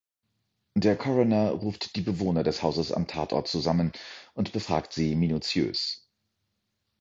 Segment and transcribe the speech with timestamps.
[0.73, 3.91] Der Coroner ruft die Bewohner des Hauses am Tatort zusammen
[4.33, 6.07] und befragt sie minutiös.